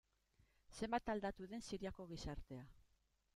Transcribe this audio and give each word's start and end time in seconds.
Zenbat 0.79 1.11
aldatu 1.15 1.49
den 1.51 1.65
Siriako 1.67 2.09
gizartea. 2.15 2.65